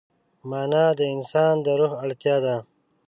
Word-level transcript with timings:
معنی 0.49 0.85
د 0.99 1.01
انسان 1.15 1.53
د 1.65 1.67
روح 1.79 1.91
اړتیا 2.03 2.35
ده. 2.45 2.55